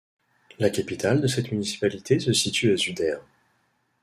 La 0.57 0.71
capitale 0.71 1.21
de 1.21 1.27
cette 1.27 1.51
municipalité 1.51 2.19
se 2.19 2.33
situe 2.33 2.73
à 2.73 2.75
Zudaire. 2.75 3.21